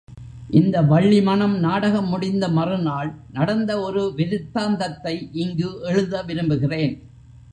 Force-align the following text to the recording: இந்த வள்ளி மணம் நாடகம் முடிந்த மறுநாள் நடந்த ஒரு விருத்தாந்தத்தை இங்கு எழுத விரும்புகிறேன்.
இந்த 0.49 0.81
வள்ளி 0.81 1.21
மணம் 1.21 1.53
நாடகம் 1.59 2.07
முடிந்த 2.07 2.45
மறுநாள் 2.49 3.11
நடந்த 3.31 3.71
ஒரு 3.81 4.13
விருத்தாந்தத்தை 4.17 5.15
இங்கு 5.31 5.69
எழுத 5.81 6.23
விரும்புகிறேன். 6.23 6.95